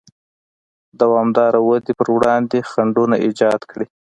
[0.99, 3.87] دوامداره ودې پر وړاندې خنډونه ایجاد کړي.